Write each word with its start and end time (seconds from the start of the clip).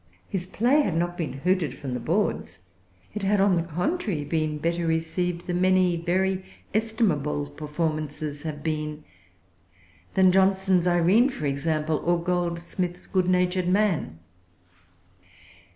His 0.27 0.47
play 0.47 0.81
had 0.81 0.97
not 0.97 1.15
been 1.15 1.33
hooted 1.33 1.77
from 1.77 1.93
the 1.93 1.99
boards. 1.99 2.61
It 3.13 3.21
had, 3.21 3.39
on 3.39 3.55
the 3.55 3.61
contrary, 3.61 4.23
been 4.23 4.57
better 4.57 4.87
received 4.87 5.45
than 5.45 5.61
many 5.61 5.95
very 5.95 6.43
estimable 6.73 7.51
performances 7.51 8.41
have 8.41 8.63
been,—than 8.63 10.31
Johnson's 10.31 10.87
Irene, 10.87 11.29
for 11.29 11.45
example, 11.45 11.97
or 12.03 12.17
Goldsmith's 12.19 13.05
Good 13.05 13.27
Natured 13.27 13.67
Man. 13.67 14.17